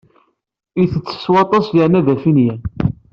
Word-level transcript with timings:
Itett 0.81 1.17
s 1.23 1.25
waṭas 1.31 1.67
yerna 1.75 1.99
d 2.05 2.07
afinyan. 2.13 2.59